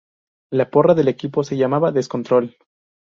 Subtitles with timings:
[0.51, 2.57] La porra del equipo se llamaba "Descontrol".